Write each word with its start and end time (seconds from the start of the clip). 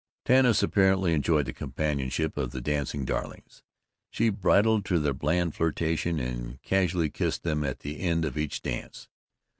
Tanis 0.25 0.63
apparently 0.63 1.13
enjoyed 1.13 1.45
the 1.45 1.53
companionship 1.53 2.35
of 2.35 2.49
the 2.49 2.59
dancing 2.59 3.05
darlings; 3.05 3.61
she 4.09 4.29
bridled 4.31 4.83
to 4.85 4.97
their 4.97 5.13
bland 5.13 5.53
flirtation 5.53 6.19
and 6.19 6.59
casually 6.63 7.11
kissed 7.11 7.43
them 7.43 7.63
at 7.63 7.81
the 7.81 7.99
end 7.99 8.25
of 8.25 8.35
each 8.35 8.63
dance. 8.63 9.07